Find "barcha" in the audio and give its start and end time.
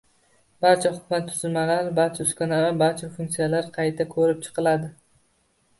0.65-0.91, 1.99-2.25, 2.85-3.11